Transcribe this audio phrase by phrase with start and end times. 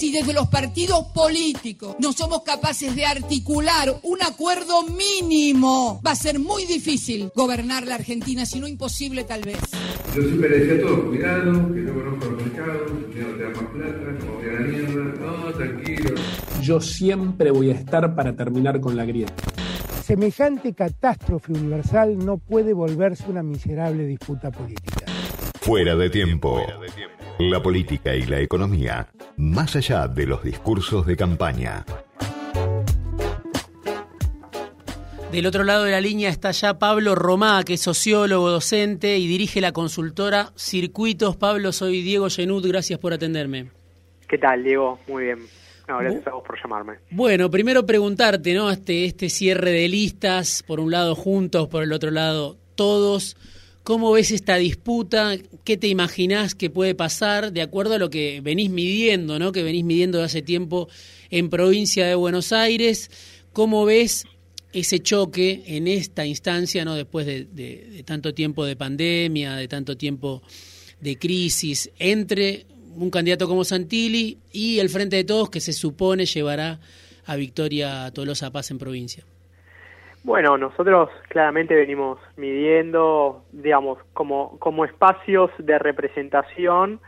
[0.00, 6.14] Si desde los partidos políticos no somos capaces de articular un acuerdo mínimo, va a
[6.14, 9.58] ser muy difícil gobernar la Argentina, si no imposible tal vez.
[10.16, 13.50] Yo siempre decía a todos, cuidado, que no conozco los mercados, que no te da
[13.50, 16.14] más plata, no voy a la mierda, no, tranquilo.
[16.62, 19.34] Yo siempre voy a estar para terminar con la grieta.
[20.02, 25.04] Semejante catástrofe universal no puede volverse una miserable disputa política.
[25.60, 26.62] Fuera de tiempo.
[27.38, 29.08] La política y la economía,
[29.40, 31.84] más allá de los discursos de campaña.
[35.32, 39.26] Del otro lado de la línea está ya Pablo Romá, que es sociólogo, docente y
[39.26, 41.36] dirige la consultora Circuitos.
[41.36, 43.70] Pablo, soy Diego Genud, gracias por atenderme.
[44.28, 44.98] ¿Qué tal, Diego?
[45.08, 45.38] Muy bien.
[45.86, 46.94] gracias a vos por llamarme.
[47.10, 48.70] Bueno, primero preguntarte, ¿no?
[48.70, 53.36] Este, este cierre de listas, por un lado juntos, por el otro lado todos.
[53.82, 55.36] ¿Cómo ves esta disputa?
[55.64, 59.52] ¿Qué te imaginás que puede pasar de acuerdo a lo que venís midiendo, ¿no?
[59.52, 60.88] que venís midiendo de hace tiempo
[61.30, 63.10] en provincia de Buenos Aires?
[63.54, 64.26] ¿Cómo ves
[64.72, 66.94] ese choque en esta instancia, ¿no?
[66.94, 70.42] después de, tanto tiempo de pandemia, de tanto tiempo
[71.00, 76.26] de crisis, entre un candidato como Santilli y el Frente de Todos que se supone
[76.26, 76.80] llevará
[77.24, 79.24] a Victoria Tolosa Paz en provincia?
[80.22, 87.00] Bueno, nosotros claramente venimos midiendo, digamos, como, como espacios de representación,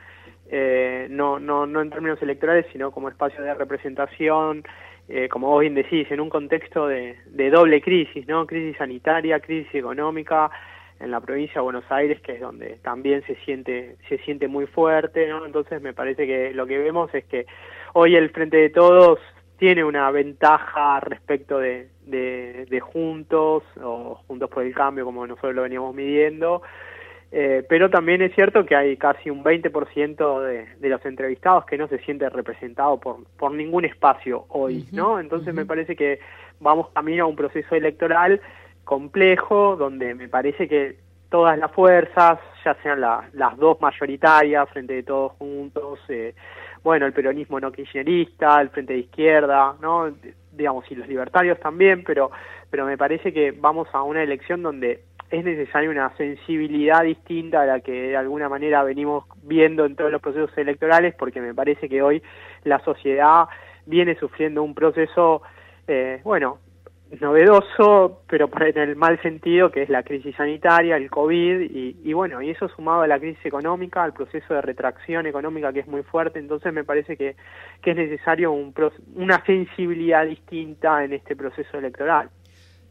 [0.50, 4.64] eh, no, no, no en términos electorales, sino como espacios de representación
[5.08, 7.16] eh, como vos bien decís, en un contexto de,
[7.50, 8.46] doble crisis, ¿no?
[8.46, 10.50] Crisis sanitaria, crisis económica
[11.00, 14.66] en la provincia de Buenos Aires, que es donde también se siente, se siente muy
[14.66, 15.44] fuerte, ¿no?
[15.44, 17.46] Entonces me parece que lo que vemos es que
[17.94, 19.18] hoy el Frente de Todos
[19.62, 25.62] tiene una ventaja respecto de, de Juntos, o Juntos por el Cambio, como nosotros lo
[25.62, 26.62] veníamos midiendo,
[27.30, 31.78] eh, pero también es cierto que hay casi un 20% de, de los entrevistados que
[31.78, 35.20] no se siente representado por, por ningún espacio hoy, ¿no?
[35.20, 36.18] Entonces me parece que
[36.58, 38.40] vamos camino a un proceso electoral
[38.82, 40.96] complejo donde me parece que
[41.30, 46.34] todas las fuerzas, ya sean las dos mayoritarias, frente de todos juntos, eh,
[46.82, 50.12] bueno, el peronismo no kirchnerista, el frente de izquierda, ¿no?
[50.52, 52.30] digamos, y los libertarios también, pero,
[52.70, 57.66] pero me parece que vamos a una elección donde es necesaria una sensibilidad distinta a
[57.66, 61.88] la que de alguna manera venimos viendo en todos los procesos electorales, porque me parece
[61.88, 62.22] que hoy
[62.64, 63.46] la sociedad
[63.86, 65.42] viene sufriendo un proceso,
[65.88, 66.58] eh, bueno,
[67.20, 71.60] novedoso, pero en el mal sentido, que es la crisis sanitaria, el COVID,
[72.04, 75.80] y, bueno, y eso sumado a la crisis económica, al proceso de retracción económica que
[75.80, 77.36] es muy fuerte, entonces me parece que,
[77.82, 78.74] que es necesario un,
[79.14, 82.30] una sensibilidad distinta en este proceso electoral.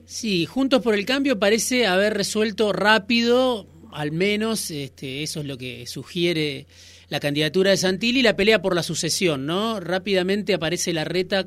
[0.06, 5.58] Sí, Juntos por el Cambio parece haber resuelto rápido, al menos este, eso es lo
[5.58, 6.68] que sugiere
[7.09, 9.80] la candidatura de Santilli, la pelea por la sucesión, ¿no?
[9.80, 11.46] Rápidamente aparece la reta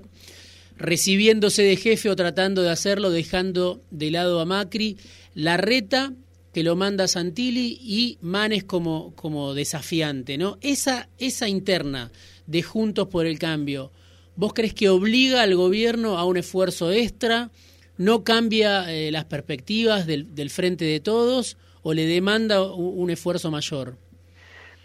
[0.77, 4.97] recibiéndose de jefe o tratando de hacerlo, dejando de lado a Macri,
[5.35, 6.12] la reta
[6.53, 10.59] que lo manda Santilli y Manes como, como desafiante, ¿no?
[10.61, 12.12] Esa, esa interna
[12.47, 13.91] de Juntos por el Cambio,
[14.37, 17.51] ¿vos crees que obliga al gobierno a un esfuerzo extra?
[17.97, 23.51] no cambia eh, las perspectivas del, del, frente de todos o le demanda un, esfuerzo
[23.51, 23.99] mayor?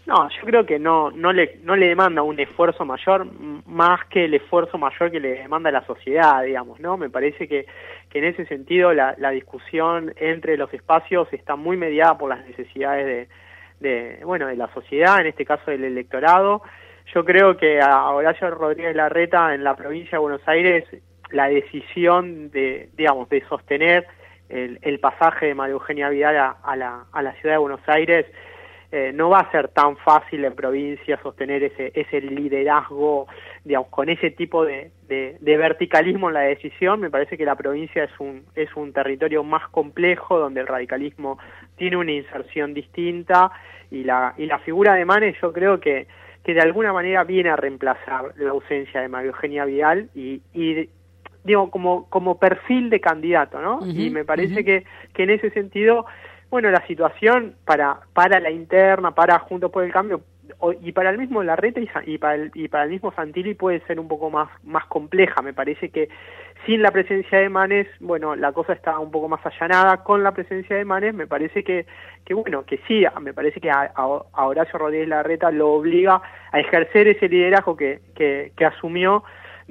[0.06, 3.26] No, yo creo que no, no, le, no le demanda un esfuerzo mayor
[3.66, 6.96] más que el esfuerzo mayor que le demanda la sociedad, digamos, ¿no?
[6.96, 7.66] Me parece que,
[8.08, 12.44] que en ese sentido la, la discusión entre los espacios está muy mediada por las
[12.46, 13.28] necesidades de,
[13.88, 16.62] de, bueno, de la sociedad, en este caso del electorado.
[17.14, 20.84] Yo creo que a Horacio Rodríguez Larreta en la provincia de Buenos Aires
[21.30, 24.06] la decisión de, digamos, de sostener
[24.48, 28.26] el, el pasaje de María Eugenia Vidal a, la, a la ciudad de Buenos Aires
[28.92, 33.28] eh, no va a ser tan fácil en provincia sostener ese, ese liderazgo,
[33.64, 37.00] digamos, con ese tipo de, de, de, verticalismo en la decisión.
[37.00, 41.38] Me parece que la provincia es un, es un territorio más complejo, donde el radicalismo
[41.76, 43.52] tiene una inserción distinta
[43.90, 46.08] y la, y la figura de Manes yo creo que,
[46.44, 50.88] que de alguna manera viene a reemplazar la ausencia de María Eugenia Vidal y, y
[51.44, 53.86] digo, como, como perfil de candidato, ¿no?
[53.86, 54.84] y me parece que,
[55.14, 56.06] que en ese sentido,
[56.50, 60.22] bueno, la situación para, para la interna, para Juntos por el Cambio,
[60.82, 63.80] y para el mismo Larreta y, y, para el, y para el mismo Santilli puede
[63.86, 65.42] ser un poco más, más compleja.
[65.42, 66.08] Me parece que
[66.66, 69.98] sin la presencia de Manes, bueno, la cosa está un poco más allanada.
[69.98, 71.86] Con la presencia de Manes, me parece que,
[72.24, 76.20] que bueno, que sí, me parece que a, a Horacio Rodríguez Larreta lo obliga
[76.52, 79.22] a ejercer ese liderazgo que, que, que asumió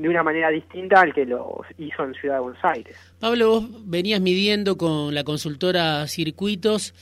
[0.02, 2.96] de una manera distinta al que lo hizo en Ciudad de Buenos Aires.
[3.20, 6.94] Pablo, vos venías midiendo con la consultora Circuitos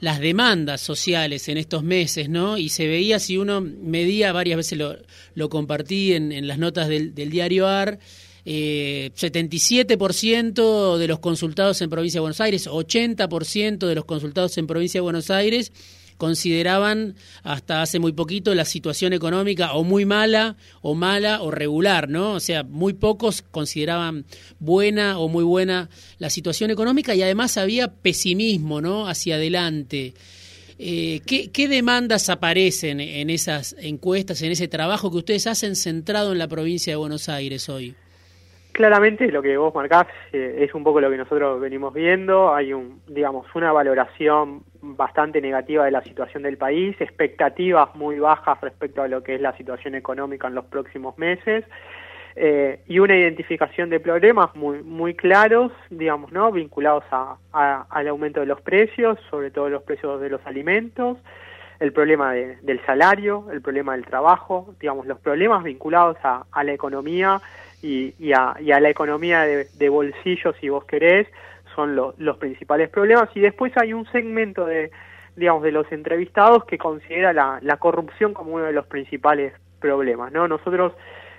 [0.00, 2.58] las demandas sociales en estos meses, ¿no?
[2.58, 4.96] Y se veía, si uno medía, varias veces lo,
[5.36, 8.00] lo compartí en, en las notas del, del diario AR,
[8.44, 14.66] eh, 77% de los consultados en provincia de Buenos Aires, 80% de los consultados en
[14.66, 15.72] provincia de Buenos Aires
[16.22, 22.08] consideraban hasta hace muy poquito la situación económica o muy mala o mala o regular,
[22.08, 22.34] ¿no?
[22.34, 24.24] O sea, muy pocos consideraban
[24.60, 25.90] buena o muy buena
[26.20, 29.08] la situación económica y además había pesimismo, ¿no?
[29.08, 30.14] Hacia adelante.
[30.78, 36.30] Eh, ¿qué, ¿Qué demandas aparecen en esas encuestas, en ese trabajo que ustedes hacen centrado
[36.30, 37.96] en la provincia de Buenos Aires hoy?
[38.72, 42.54] Claramente lo que vos marcás eh, es un poco lo que nosotros venimos viendo.
[42.54, 48.60] Hay un, digamos, una valoración bastante negativa de la situación del país, expectativas muy bajas
[48.62, 51.64] respecto a lo que es la situación económica en los próximos meses
[52.34, 58.08] eh, y una identificación de problemas muy muy claros, digamos, no vinculados a, a, al
[58.08, 61.18] aumento de los precios, sobre todo los precios de los alimentos,
[61.78, 66.64] el problema de, del salario, el problema del trabajo, digamos, los problemas vinculados a, a
[66.64, 67.40] la economía
[67.82, 71.26] y, y, a, y, a, la economía de, de, bolsillo, si vos querés,
[71.74, 73.28] son lo, los principales problemas.
[73.34, 74.90] Y después hay un segmento de,
[75.36, 80.32] digamos, de los entrevistados que considera la, la corrupción como uno de los principales problemas,
[80.32, 80.46] ¿no?
[80.46, 80.92] Nosotros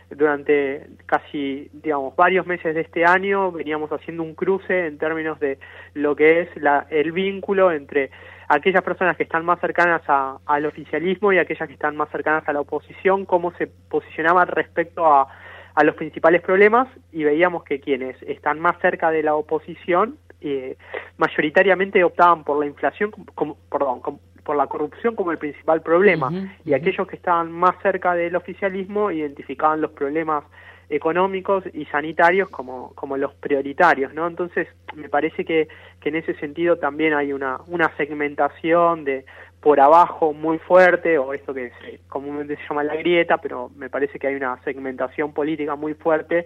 [0.09, 5.57] durante casi, digamos, varios meses de este año veníamos haciendo un cruce en términos de
[5.93, 8.11] lo que es la, el vínculo entre
[8.47, 12.47] aquellas personas que están más cercanas a, al oficialismo y aquellas que están más cercanas
[12.47, 15.27] a la oposición, cómo se posicionaban respecto a,
[15.75, 20.77] a los principales problemas y veíamos que quienes están más cerca de la oposición eh,
[21.17, 26.27] mayoritariamente optaban por la inflación, como, perdón, como, por la corrupción como el principal problema
[26.27, 26.75] uh -huh, y uh -huh.
[26.75, 30.43] aquellos que estaban más cerca del oficialismo identificaban los problemas
[30.89, 34.27] económicos y sanitarios como, como los prioritarios, ¿no?
[34.27, 35.67] Entonces, me parece que,
[36.01, 39.25] que en ese sentido también hay una, una segmentación de
[39.63, 43.89] por abajo muy fuerte, o esto que se, comúnmente se llama la grieta, pero me
[43.89, 46.45] parece que hay una segmentación política muy fuerte,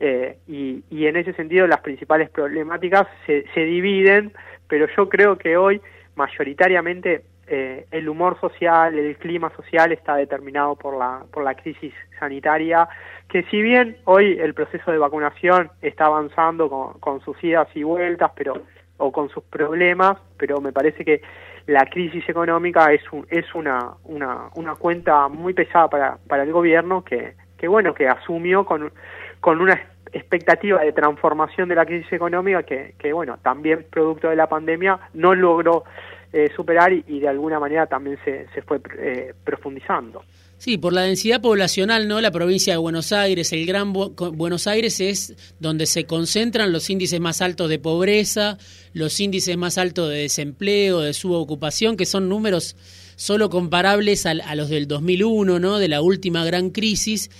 [0.00, 4.32] eh, y, y en ese sentido las principales problemáticas se, se dividen,
[4.66, 5.80] pero yo creo que hoy
[6.16, 11.94] mayoritariamente eh, el humor social, el clima social está determinado por la, por la crisis
[12.18, 12.88] sanitaria,
[13.28, 17.84] que si bien hoy el proceso de vacunación está avanzando con, con sus idas y
[17.84, 18.62] vueltas, pero
[18.96, 21.22] o con sus problemas, pero me parece que
[21.70, 26.52] la crisis económica es un, es una, una, una cuenta muy pesada para, para el
[26.52, 28.92] gobierno que, que bueno que asumió con,
[29.40, 29.80] con una
[30.12, 34.98] expectativa de transformación de la crisis económica que, que bueno también producto de la pandemia
[35.14, 35.84] no logró
[36.32, 40.22] eh, superar y, de alguna manera también se, se fue eh, profundizando.
[40.60, 42.20] Sí, por la densidad poblacional, ¿no?
[42.20, 46.90] La provincia de Buenos Aires, el Gran Bu Buenos Aires es donde se concentran los
[46.90, 48.58] índices más altos de pobreza,
[48.92, 52.76] los índices más altos de desempleo, de subocupación, que son números
[53.16, 55.78] solo comparables a, a los del 2001, ¿no?
[55.78, 57.30] De la última gran crisis.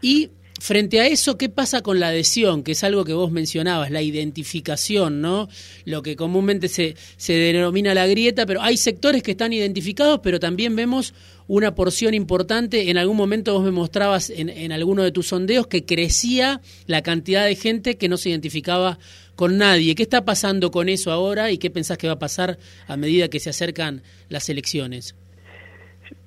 [0.00, 0.30] Y
[0.62, 2.62] Frente a eso, ¿qué pasa con la adhesión?
[2.62, 5.48] Que es algo que vos mencionabas, la identificación, ¿no?
[5.84, 10.38] Lo que comúnmente se, se denomina la grieta, pero hay sectores que están identificados, pero
[10.38, 11.14] también vemos
[11.48, 12.90] una porción importante.
[12.90, 17.02] En algún momento vos me mostrabas en, en alguno de tus sondeos que crecía la
[17.02, 19.00] cantidad de gente que no se identificaba
[19.34, 19.96] con nadie.
[19.96, 22.56] ¿Qué está pasando con eso ahora y qué pensás que va a pasar
[22.86, 25.16] a medida que se acercan las elecciones?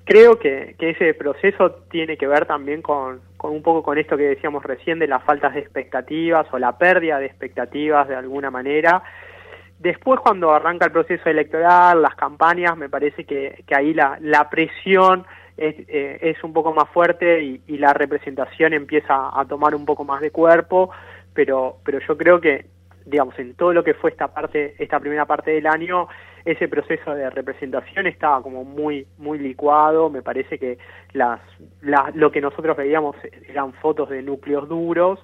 [0.06, 4.16] Creo que, que ese proceso tiene que ver también con, con un poco con esto
[4.16, 8.48] que decíamos recién de las faltas de expectativas o la pérdida de expectativas de alguna
[8.48, 9.02] manera.
[9.80, 14.48] Después cuando arranca el proceso electoral, las campañas, me parece que, que ahí la, la
[14.48, 19.74] presión es, eh, es, un poco más fuerte y, y, la representación empieza a tomar
[19.74, 20.90] un poco más de cuerpo,
[21.34, 22.66] pero, pero yo creo que,
[23.06, 26.06] digamos, en todo lo que fue esta parte, esta primera parte del año,
[26.46, 30.08] ese proceso de representación estaba como muy muy licuado.
[30.08, 30.78] Me parece que
[31.12, 31.40] las,
[31.82, 33.16] las lo que nosotros veíamos
[33.48, 35.18] eran fotos de núcleos duros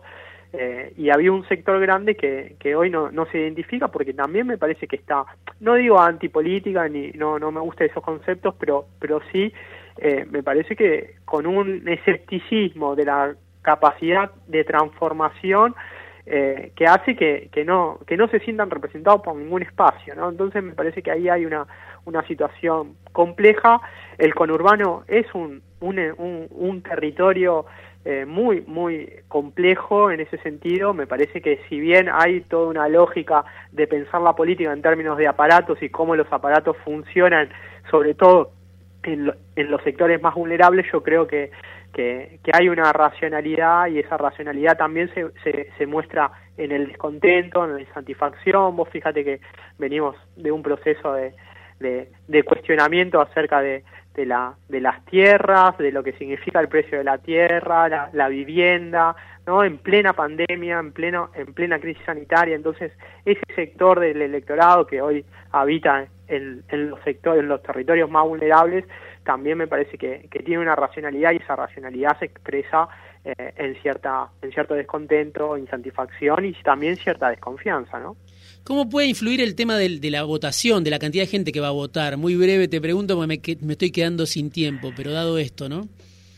[0.53, 4.49] eh, y había un sector grande que, que hoy no, no se identifica porque también
[4.49, 5.25] me parece que está
[5.61, 9.53] no digo antipolítica ni no no me gustan esos conceptos pero pero sí
[9.99, 15.75] eh, me parece que con un escepticismo de la capacidad de transformación
[16.27, 20.29] eh, que hace que, que, no, que no se sientan representados por ningún espacio, ¿no?
[20.29, 21.67] Entonces me parece que ahí hay una,
[22.05, 23.81] una situación compleja.
[24.19, 27.67] El conurbano es un, un, un, un territorio
[28.05, 30.93] eh, muy, muy complejo en ese sentido.
[30.95, 35.17] Me parece que si bien hay toda una lógica de pensar la política en términos
[35.19, 37.49] de aparatos y cómo los aparatos funcionan,
[37.91, 38.53] sobre todo
[39.05, 41.51] en, lo, en los sectores más vulnerables, yo creo que
[41.93, 45.31] que, que, hay una racionalidad y esa racionalidad también se,
[45.77, 48.77] se, muestra en el descontento, en la insatisfacción.
[48.77, 49.41] Vos fíjate que
[49.79, 51.35] venimos de un proceso de,
[51.79, 53.85] de, cuestionamiento acerca de,
[54.15, 58.11] de, la, de las tierras, de lo que significa el precio de la tierra, la,
[58.13, 59.15] la vivienda,
[59.47, 59.65] ¿no?
[59.65, 62.93] en plena pandemia, en pleno en plena crisis sanitaria, entonces
[63.25, 68.27] ese sector del electorado que hoy habita en, en los sectores, en los territorios más
[68.27, 68.85] vulnerables,
[69.25, 72.89] también me parece que, que tiene una racionalidad y esa racionalidad se expresa
[73.25, 78.17] eh, en cierta en cierto descontento, insatisfacción y también cierta desconfianza, ¿no?
[78.65, 81.61] ¿Cómo puede influir el tema de, de, la votación, de la cantidad de gente que
[81.61, 82.17] va a votar?
[82.17, 85.89] Muy breve te pregunto porque me, me estoy quedando sin tiempo, pero dado esto, ¿no?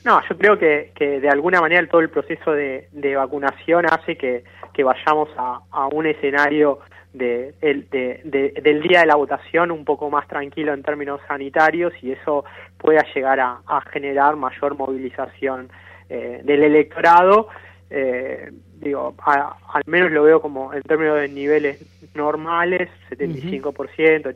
[0.04, 4.16] No, yo creo que, que de alguna manera todo el proceso de, de vacunación hace
[4.16, 4.44] que,
[4.74, 6.80] que vayamos a, a, un escenario
[7.14, 12.12] de, de, del día de la votación un poco más tranquilo en términos sanitarios y
[12.12, 12.44] eso
[12.76, 15.70] pueda llegar a, a generar mayor movilización
[16.10, 17.48] eh, del electorado.
[17.88, 21.82] Eh, digo, al menos lo veo como en términos de niveles
[22.14, 23.72] normales, 75%,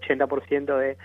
[0.00, 0.96] 80% de,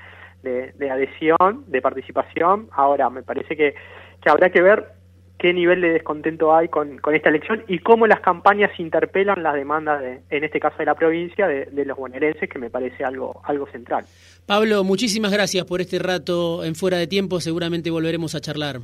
[0.41, 2.69] de, de adhesión, de participación.
[2.71, 3.75] Ahora, me parece que
[4.23, 4.93] que habrá que ver
[5.37, 9.55] qué nivel de descontento hay con, con, esta elección y cómo las campañas interpelan las
[9.55, 13.03] demandas, de, en este caso de la provincia, de, de, los bonaerenses, que me parece
[13.03, 14.05] algo, algo central.
[14.45, 18.79] Pablo, muchísimas gracias por este rato en Fuera de Tiempo, seguramente volveremos a charlar.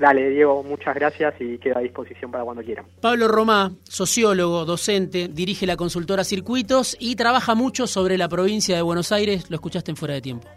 [0.00, 2.86] Dale, Diego, muchas gracias y quedo a disposición para cuando quieran.
[3.02, 8.82] Pablo Romá, sociólogo, docente, dirige la consultora Circuitos y trabaja mucho sobre la provincia de
[8.82, 9.50] Buenos Aires.
[9.50, 10.48] Lo escuchaste en Fuera de Tiempo.